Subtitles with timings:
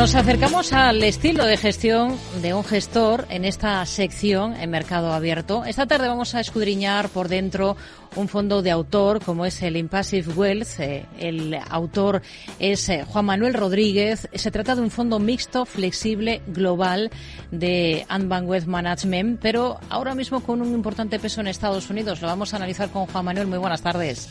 [0.00, 5.62] Nos acercamos al estilo de gestión de un gestor en esta sección en Mercado Abierto.
[5.66, 7.76] Esta tarde vamos a escudriñar por dentro
[8.16, 10.80] un fondo de autor como es el Impassive Wealth.
[10.80, 12.22] Eh, el autor
[12.58, 14.26] es eh, Juan Manuel Rodríguez.
[14.32, 17.10] Se trata de un fondo mixto, flexible, global
[17.50, 22.22] de Anbank Wealth Management, pero ahora mismo con un importante peso en Estados Unidos.
[22.22, 23.48] Lo vamos a analizar con Juan Manuel.
[23.48, 24.30] Muy buenas tardes.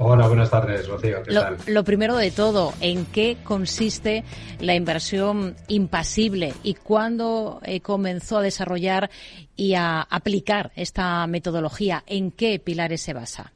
[0.00, 1.24] Hola, buenas tardes, Rocío.
[1.24, 1.56] ¿Qué lo, tal?
[1.66, 4.22] Lo primero de todo, ¿en qué consiste
[4.60, 9.10] la inversión impasible y cuándo eh, comenzó a desarrollar
[9.56, 12.04] y a aplicar esta metodología?
[12.06, 13.52] ¿En qué pilares se basa?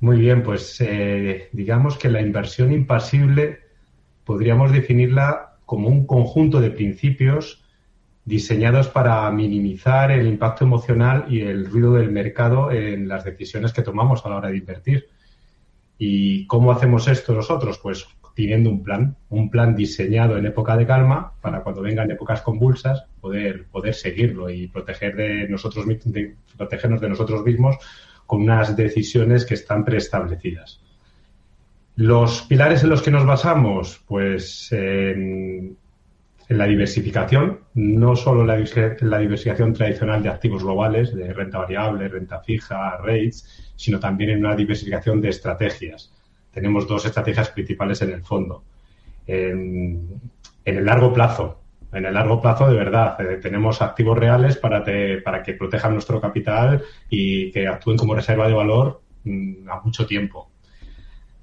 [0.00, 3.60] Muy bien, pues eh, digamos que la inversión impasible
[4.24, 7.64] podríamos definirla como un conjunto de principios
[8.26, 13.82] diseñados para minimizar el impacto emocional y el ruido del mercado en las decisiones que
[13.82, 15.08] tomamos a la hora de invertir.
[15.96, 17.78] ¿Y cómo hacemos esto nosotros?
[17.78, 22.42] Pues teniendo un plan, un plan diseñado en época de calma para cuando vengan épocas
[22.42, 27.76] convulsas poder, poder seguirlo y proteger de nosotros, de, protegernos de nosotros mismos
[28.26, 30.80] con unas decisiones que están preestablecidas.
[31.94, 34.68] Los pilares en los que nos basamos, pues
[36.48, 38.56] en la diversificación, no solo la,
[39.00, 44.44] la, diversificación tradicional de activos globales, de renta variable, renta fija, rates, sino también en
[44.44, 46.12] una diversificación de estrategias.
[46.52, 48.62] Tenemos dos estrategias principales en el fondo.
[49.26, 50.20] En,
[50.64, 51.60] en el largo plazo,
[51.92, 55.92] en el largo plazo, de verdad, eh, tenemos activos reales para, te, para que protejan
[55.92, 60.50] nuestro capital y que actúen como reserva de valor mm, a mucho tiempo.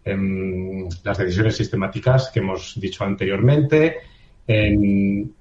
[0.05, 3.97] En las decisiones sistemáticas que hemos dicho anteriormente,
[4.47, 5.33] en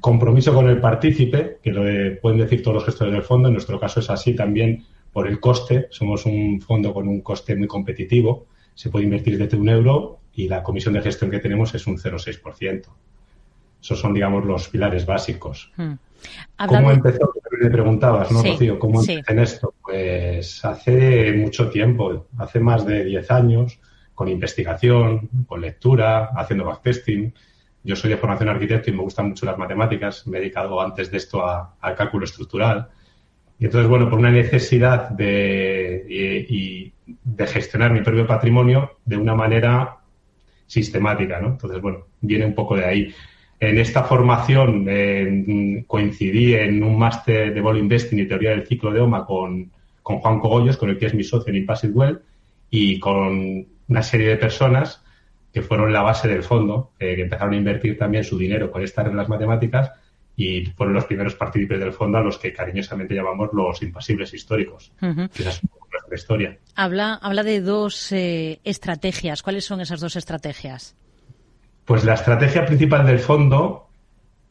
[0.00, 1.82] compromiso con el partícipe, que lo
[2.20, 5.40] pueden decir todos los gestores del fondo, en nuestro caso es así también por el
[5.40, 10.20] coste, somos un fondo con un coste muy competitivo, se puede invertir desde un euro
[10.34, 12.86] y la comisión de gestión que tenemos es un 0,6%.
[13.80, 15.72] Esos son, digamos, los pilares básicos.
[15.76, 15.94] Hmm.
[16.66, 17.32] ¿Cómo empezó?
[17.60, 18.78] Me preguntabas, ¿no, Rocío?
[18.78, 19.20] ¿Cómo sí.
[19.26, 19.74] en esto?
[19.82, 23.80] Pues hace mucho tiempo, hace más de 10 años,
[24.14, 27.34] con investigación, con lectura, haciendo backtesting,
[27.82, 30.26] yo soy de formación arquitecto y me gustan mucho las matemáticas.
[30.26, 32.88] Me he dedicado antes de esto al cálculo estructural.
[33.58, 36.04] Y entonces, bueno, por una necesidad de,
[36.48, 39.96] y, de gestionar mi propio patrimonio de una manera
[40.66, 41.48] sistemática, ¿no?
[41.48, 43.14] Entonces, bueno, viene un poco de ahí.
[43.58, 48.92] En esta formación eh, coincidí en un máster de Vol Investing y Teoría del Ciclo
[48.92, 49.72] de OMA con,
[50.02, 52.20] con Juan Cogollos, con el que es mi socio en Impassive Well,
[52.70, 55.02] y con una serie de personas
[55.52, 58.82] que fueron la base del fondo, eh, que empezaron a invertir también su dinero con
[58.82, 59.92] estas reglas matemáticas
[60.36, 64.92] y fueron los primeros partícipes del fondo a los que cariñosamente llamamos los impasibles históricos.
[65.02, 65.30] Uh -huh.
[65.38, 66.58] Esa es nuestra historia.
[66.76, 69.42] Habla, habla de dos eh, estrategias.
[69.42, 70.96] ¿Cuáles son esas dos estrategias?
[71.84, 73.88] Pues la estrategia principal del fondo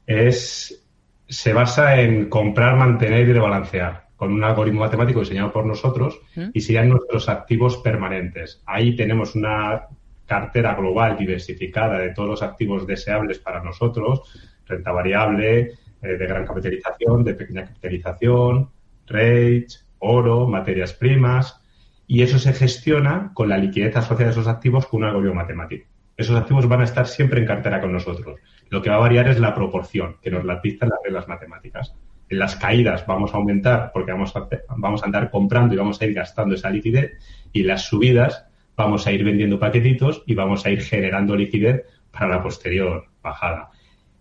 [0.05, 0.83] es
[1.29, 6.19] se basa en comprar, mantener y rebalancear con un algoritmo matemático diseñado por nosotros
[6.53, 8.61] y serían nuestros activos permanentes.
[8.65, 9.87] Ahí tenemos una
[10.27, 14.21] cartera global diversificada de todos los activos deseables para nosotros,
[14.67, 15.71] renta variable,
[16.01, 18.69] eh, de gran capitalización, de pequeña capitalización,
[19.07, 21.59] rates, oro, materias primas,
[22.05, 25.87] y eso se gestiona con la liquidez asociada a esos activos con un algoritmo matemático.
[26.15, 28.39] Esos activos van a estar siempre en cartera con nosotros.
[28.69, 31.93] Lo que va a variar es la proporción que nos la dictan las reglas matemáticas.
[32.29, 36.01] En las caídas vamos a aumentar porque vamos a, vamos a andar comprando y vamos
[36.01, 37.13] a ir gastando esa liquidez
[37.53, 42.27] y las subidas vamos a ir vendiendo paquetitos y vamos a ir generando liquidez para
[42.27, 43.71] la posterior bajada.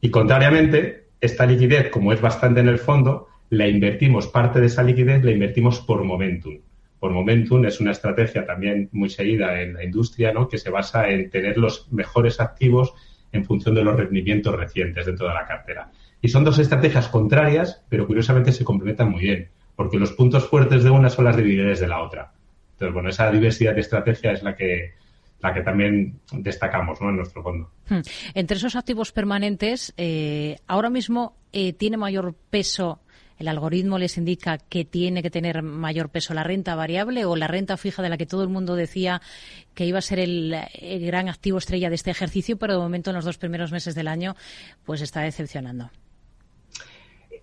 [0.01, 4.83] Y contrariamente, esta liquidez, como es bastante en el fondo, la invertimos, parte de esa
[4.83, 6.59] liquidez la invertimos por momentum.
[6.99, 10.49] Por momentum es una estrategia también muy seguida en la industria, ¿no?
[10.49, 12.95] que se basa en tener los mejores activos
[13.33, 15.91] en función de los rendimientos recientes dentro de la cartera.
[16.23, 20.83] Y son dos estrategias contrarias, pero curiosamente se complementan muy bien, porque los puntos fuertes
[20.83, 22.33] de una son las debilidades de la otra.
[22.77, 24.93] Entonces, bueno, esa diversidad de estrategia es la que,
[25.41, 27.09] la que también destacamos ¿no?
[27.09, 27.71] en nuestro fondo.
[27.89, 28.01] Hmm.
[28.35, 33.01] Entre esos activos permanentes, eh, ahora mismo eh, tiene mayor peso,
[33.39, 37.47] el algoritmo les indica que tiene que tener mayor peso la renta variable o la
[37.47, 39.23] renta fija de la que todo el mundo decía
[39.73, 43.09] que iba a ser el, el gran activo estrella de este ejercicio, pero de momento
[43.09, 44.37] en los dos primeros meses del año
[44.85, 45.91] pues está decepcionando.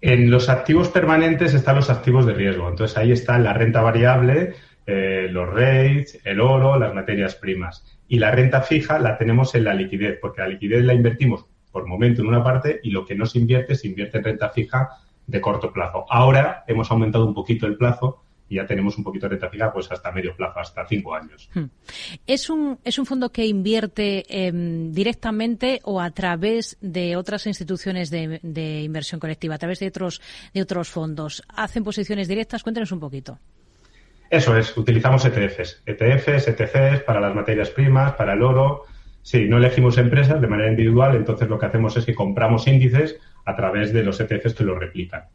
[0.01, 2.68] En los activos permanentes están los activos de riesgo.
[2.68, 4.53] Entonces ahí está la renta variable,
[4.85, 7.83] eh, los rates, el oro, las materias primas.
[8.07, 11.88] Y la renta fija la tenemos en la liquidez, porque la liquidez la invertimos por
[11.88, 14.89] momento en una parte y lo que no se invierte se invierte en renta fija
[15.25, 16.06] de corto plazo.
[16.09, 19.74] Ahora hemos aumentado un poquito el plazo y ya tenemos un poquito de renta fija
[19.74, 21.50] pues hasta medio plazo, hasta cinco años.
[21.53, 21.65] Hmm.
[22.27, 28.09] ¿Es un, es un fondo que invierte em, directamente o a través de otras instituciones
[28.12, 30.21] de, de, inversión colectiva, a través de otros,
[30.53, 31.41] de otros fondos?
[31.47, 32.62] ¿Hacen posiciones directas?
[32.62, 33.39] Cuéntenos un poquito.
[34.33, 35.83] Eso es, utilizamos ETFs.
[35.85, 38.85] ETFs, ETCs para las materias primas, para el oro.
[39.21, 43.19] Sí, no elegimos empresas de manera individual, entonces lo que hacemos es que compramos índices
[43.45, 45.25] a través de los ETFs que los replican.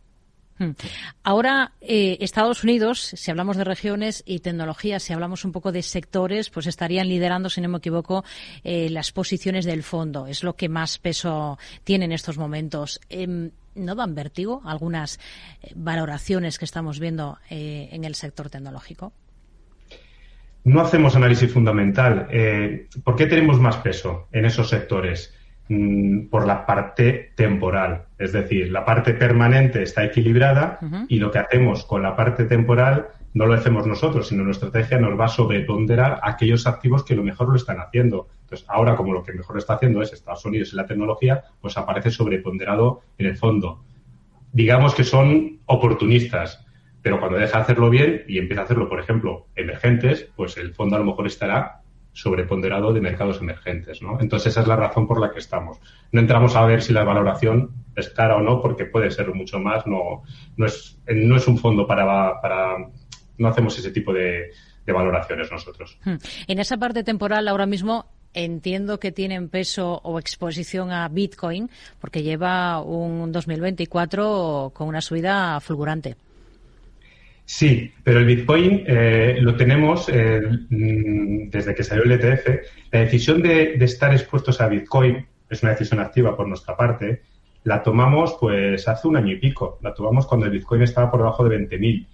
[0.59, 0.71] Hmm.
[1.23, 5.83] Ahora, eh, Estados Unidos, si hablamos de regiones y tecnología, si hablamos un poco de
[5.83, 8.25] sectores, pues estarían liderando, si no me equivoco,
[8.65, 10.27] eh, las posiciones del fondo.
[10.27, 13.01] Es lo que más peso tiene en estos momentos.
[13.09, 15.21] Em, ¿No dan vértigo algunas
[15.63, 19.13] eh, valoraciones que estamos viendo en el sector tecnológico?
[20.65, 22.27] No hacemos análisis fundamental.
[23.05, 25.33] ¿Por qué tenemos más peso en esos sectores?
[25.71, 28.05] Mm, por la parte temporal.
[28.17, 30.79] Es decir, la parte permanente está equilibrada
[31.09, 34.99] y lo que hacemos con la parte temporal no lo hacemos nosotros, sino nuestra estrategia
[34.99, 38.29] nos va a sobreponderar aquellos activos que lo mejor lo están haciendo.
[38.45, 41.77] Entonces, ahora como lo que mejor está haciendo es Estados Unidos y la tecnología, pues
[41.77, 43.85] aparece sobreponderado en el fondo.
[44.53, 46.65] Digamos que son oportunistas,
[47.03, 50.73] pero cuando deja de hacerlo bien y empieza a hacerlo, por ejemplo, emergentes, pues el
[50.73, 51.83] fondo a lo mejor estará
[52.13, 54.03] sobreponderado de mercados emergentes.
[54.03, 54.21] ¿no?
[54.21, 55.79] Entonces, esa es la razón por la que estamos.
[56.13, 59.59] No entramos a ver si la valoración es cara o no, porque puede ser mucho
[59.59, 59.87] más.
[59.87, 60.23] No,
[60.57, 62.77] no, es, no es un fondo para, para.
[63.39, 64.51] No hacemos ese tipo de,
[64.85, 65.99] de valoraciones nosotros.
[66.05, 66.17] Hmm.
[66.47, 71.71] En esa parte temporal, ahora mismo, entiendo que tienen peso o exposición a Bitcoin,
[72.01, 76.17] porque lleva un 2024 con una subida fulgurante.
[77.51, 82.47] Sí, pero el Bitcoin eh, lo tenemos eh, mm, desde que salió el ETF.
[82.93, 87.23] La decisión de, estar expuestos a Bitcoin es una decisión activa por nuestra parte.
[87.65, 89.79] La tomamos pues hace un año y pico.
[89.81, 92.07] La tomamos cuando el Bitcoin estaba por debajo de 20.000.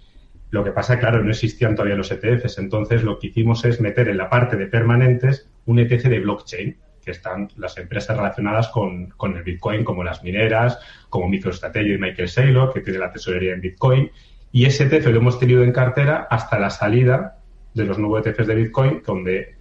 [0.51, 2.57] Lo que pasa, claro, no existían todavía los ETFs.
[2.57, 6.77] Entonces lo que hicimos es meter en la parte de permanentes un ETF de blockchain,
[7.03, 10.79] que están las empresas relacionadas con, con el Bitcoin, como las mineras,
[11.09, 14.09] como MicroStrategy y Michael Saylor, que tiene la tesorería en Bitcoin
[14.55, 17.39] y ese ETF lo hemos tenido en cartera hasta la salida
[17.73, 19.57] de los nuevos ETFs de Bitcoin, donde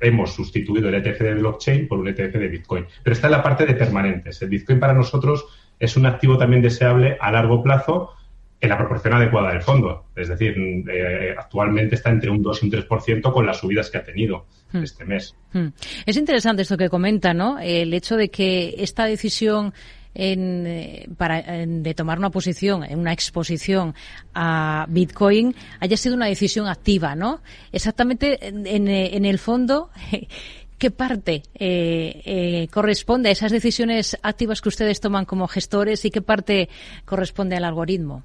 [0.00, 2.86] hemos sustituido el ETF de blockchain por un ETF de Bitcoin.
[3.02, 4.40] Pero está en la parte de permanentes.
[4.40, 5.44] El Bitcoin para nosotros
[5.78, 8.12] es un activo también deseable a largo plazo
[8.58, 10.06] en la proporción adecuada del fondo.
[10.16, 10.54] Es decir,
[10.90, 14.46] eh, actualmente está entre un 2 y un 3% con las subidas que ha tenido
[14.72, 14.82] hmm.
[14.82, 15.36] este mes.
[15.52, 15.68] Hmm.
[16.06, 17.58] Es interesante esto que comenta, ¿no?
[17.58, 19.74] El hecho de que esta decisión
[20.14, 23.94] en, eh, para, de tomar una posición en una exposición
[24.34, 27.40] a Bitcoin haya sido una decisión activa, ¿no?
[27.72, 29.90] Exactamente en, en el fondo.
[30.80, 36.10] ¿Qué parte eh, eh, corresponde a esas decisiones activas que ustedes toman como gestores y
[36.10, 36.70] qué parte
[37.04, 38.22] corresponde al algoritmo?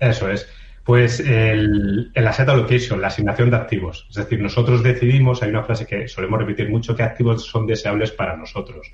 [0.00, 0.48] Eso es.
[0.82, 4.06] Pues el, el, asset allocation, la asignación de activos.
[4.08, 8.12] Es decir, nosotros decidimos, hay una frase que solemos repetir mucho, qué activos son deseables
[8.12, 8.90] para nosotros.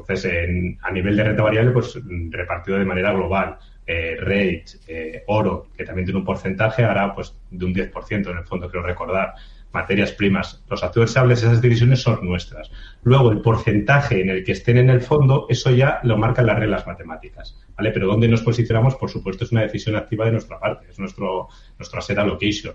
[0.00, 1.98] Entonces, a nivel de renta variable, pues
[2.30, 3.58] repartido de manera global.
[3.90, 8.36] Eh, rate, eh, oro, que también tiene un porcentaje, ahora pues de un 10% en
[8.36, 9.32] el fondo, quiero recordar.
[9.72, 12.70] Materias primas, los activos deseables, esas decisiones son nuestras.
[13.02, 16.58] Luego, el porcentaje en el que estén en el fondo, eso ya lo marcan las
[16.58, 17.58] reglas matemáticas.
[17.76, 17.90] ¿vale?
[17.90, 21.48] Pero dónde nos posicionamos, por supuesto, es una decisión activa de nuestra parte, es nuestro,
[21.78, 22.74] nuestro asset allocation.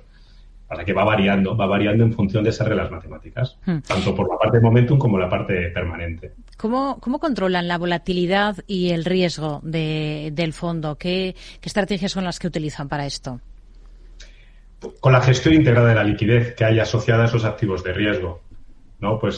[0.74, 3.78] Para que va variando, va variando en función de esas reglas matemáticas, hmm.
[3.88, 6.34] tanto por la parte de momentum como la parte permanente.
[6.58, 10.96] ¿Cómo, cómo controlan la volatilidad y el riesgo de, del fondo?
[10.98, 13.40] ¿Qué, ¿Qué estrategias son las que utilizan para esto?
[15.00, 18.42] Con la gestión integrada de la liquidez que hay asociada a esos activos de riesgo.
[19.00, 19.20] ¿no?
[19.20, 19.38] Pues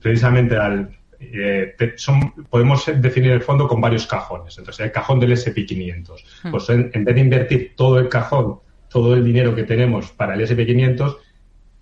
[0.00, 4.56] precisamente al, eh, son, podemos definir el fondo con varios cajones.
[4.58, 6.24] Entonces, el cajón del SP500.
[6.44, 6.50] Hmm.
[6.50, 8.60] Pues en, vez de invertir todo el cajón
[8.92, 11.16] todo el dinero que tenemos para el SP500,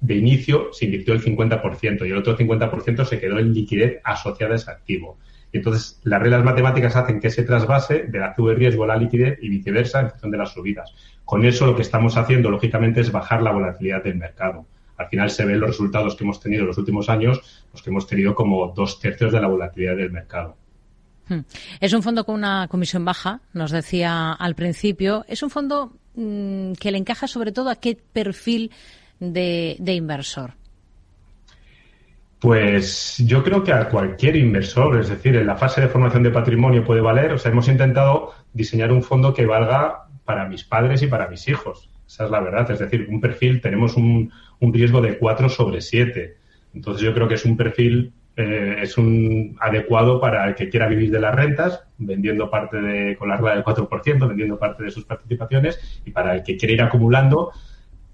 [0.00, 4.54] de inicio se invirtió el 50% y el otro 50% se quedó en liquidez asociada
[4.54, 5.18] a ese activo.
[5.52, 9.38] Entonces, las reglas matemáticas hacen que se trasvase del activo de riesgo a la liquidez
[9.42, 10.94] y viceversa en función de las subidas.
[11.24, 14.66] Con eso lo que estamos haciendo, lógicamente, es bajar la volatilidad del mercado.
[14.96, 17.40] Al final se ven los resultados que hemos tenido en los últimos años,
[17.72, 20.56] los que hemos tenido como dos tercios de la volatilidad del mercado.
[21.28, 21.40] Hmm.
[21.80, 25.24] Es un fondo con una comisión baja, nos decía al principio.
[25.28, 28.70] Es un fondo Mm, que le encaja sobre todo a qué perfil
[29.20, 30.52] de, inversor?
[32.40, 36.30] Pues yo creo que a cualquier inversor, es decir, en la fase de formación de
[36.30, 37.32] patrimonio puede valer.
[37.32, 41.46] O sea, hemos intentado diseñar un fondo que valga para mis padres y para mis
[41.48, 41.90] hijos.
[42.06, 42.70] Esa es la verdad.
[42.70, 46.36] Es decir, un perfil, tenemos un, riesgo de 4 sobre 7.
[46.74, 50.88] Entonces yo creo que es un perfil eh, es un adecuado para el que quiera
[50.88, 54.90] vivir de las rentas, vendiendo parte de, con la regla del 4%, vendiendo parte de
[54.90, 57.52] sus participaciones, y para el que quiere ir acumulando,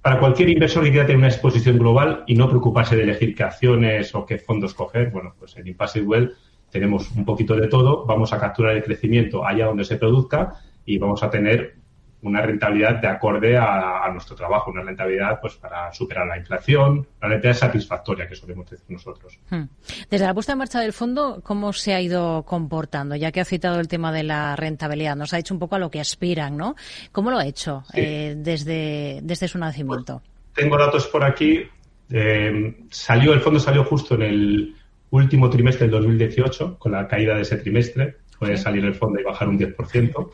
[0.03, 3.43] para cualquier inversor que quiera tener una exposición global y no preocuparse de elegir qué
[3.43, 6.33] acciones o qué fondos coger, bueno, pues en Impassive Well
[6.71, 10.55] tenemos un poquito de todo, vamos a capturar el crecimiento allá donde se produzca
[10.85, 11.75] y vamos a tener
[12.23, 17.29] una rentabilidad de acorde a, nuestro trabajo, una rentabilidad pues para superar la inflación, una
[17.29, 19.39] rentabilidad satisfactoria que solemos decir nosotros.
[19.51, 19.65] Hmm.
[20.11, 23.15] Desde la puesta en marcha del fondo, ¿cómo se ha ido comportando?
[23.17, 25.79] Ya que ha citado el tema de la rentabilidad, nos ha dicho un poco a
[25.79, 26.75] lo que aspiran, ¿no?
[27.13, 30.23] ¿Cómo lo ha hecho eh, desde, desde su nacimiento?
[30.57, 31.63] tengo datos por aquí.
[32.11, 34.75] Eh, salió, el fondo salió justo en el
[35.11, 38.17] último trimestre del 2018, con la caída de ese trimestre.
[38.39, 40.31] Puede salir el fondo y bajar un 10%.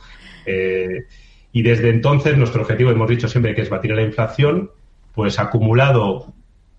[0.46, 1.04] Eh,
[1.52, 4.70] y desde entonces nuestro objetivo, hemos dicho siempre que es batir la inflación,
[5.14, 6.32] pues ha acumulado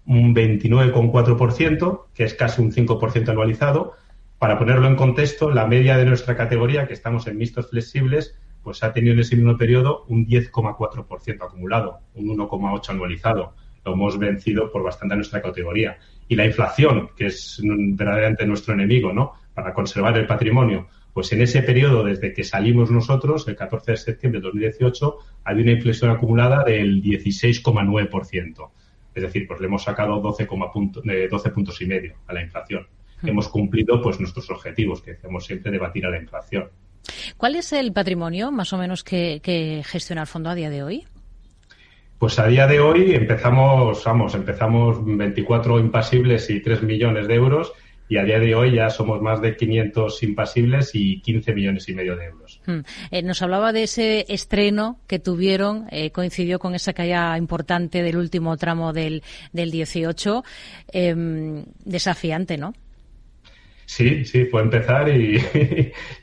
[0.05, 3.93] un 29,4%, que es casi un 5% anualizado.
[4.39, 8.83] Para ponerlo en contexto, la media de nuestra categoría, que estamos en mixtos flexibles, pues
[8.83, 13.53] ha tenido en ese mismo periodo un 10,4% acumulado, un 1,8% anualizado.
[13.85, 15.97] Lo hemos vencido por bastante nuestra categoría.
[16.27, 19.33] Y la inflación, que es verdaderamente nuestro enemigo, ¿no?
[19.53, 23.97] Para conservar el patrimonio, pues en ese periodo, desde que salimos nosotros, el 14 de
[23.97, 28.69] septiembre de 2018, hay una inflexión acumulada del 16,9%.
[29.13, 32.87] Es decir, pues le hemos sacado 12, punto, 12 puntos y medio a la inflación.
[33.21, 33.27] Hmm.
[33.27, 36.69] Hemos cumplido pues nuestros objetivos, que decimos siempre de batir a la inflación.
[37.37, 40.81] ¿Cuál es el patrimonio más o menos que, que gestiona el fondo a día de
[40.81, 41.05] hoy?
[42.17, 47.73] Pues a día de hoy empezamos, vamos, empezamos 24 impasibles y 3 millones de euros
[48.09, 51.93] y a día de hoy ya somos más de 500 impasibles y 15 millones y
[51.93, 52.61] medio de euros.
[52.65, 52.79] Hmm.
[53.11, 58.17] Eh, nos hablaba de ese estreno que tuvieron, eh, coincidió con esa caída importante del
[58.17, 60.43] último tramo del, del 18.
[60.91, 62.73] Em, desafiante, ¿no?
[63.93, 65.39] Sí, sí, fue empezar y,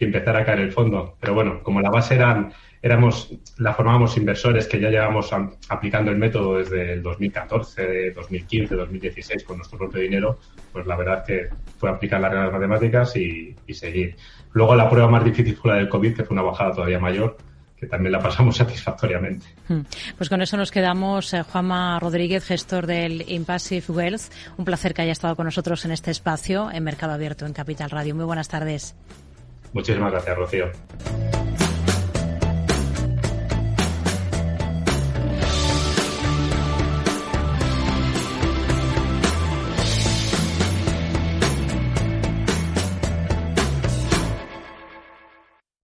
[0.00, 1.16] empezar a caer el fondo.
[1.20, 5.30] Pero bueno, como la base eran éramos, la formábamos inversores que ya llevamos
[5.68, 10.40] aplicando el método desde el 2014, 2015, 2016 con nuestro propio dinero,
[10.72, 11.48] pues la verdad que
[11.78, 14.16] fue aplicar las reglas matemáticas y, seguir.
[14.52, 17.36] Luego la prueba más difícil fue la del COVID, que fue una bajada todavía mayor,
[17.80, 19.46] que también la pasamos satisfactoriamente.
[19.68, 19.80] Hmm.
[20.16, 21.32] Pues con eso nos quedamos.
[21.32, 24.32] Eh, Juanma Rodríguez, gestor del Impassive Wealth.
[24.58, 27.90] Un placer que haya estado con nosotros en este espacio en Mercado Abierto en Capital
[27.90, 28.14] Radio.
[28.14, 28.94] Muy buenas tardes.
[29.72, 30.66] Muchísimas gracias, Rocío.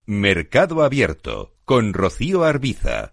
[0.09, 3.12] Mercado Abierto con Rocío Arbiza.